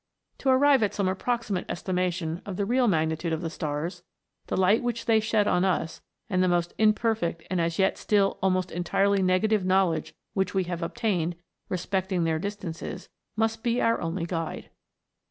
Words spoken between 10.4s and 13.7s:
we have obtained respecting their distances, must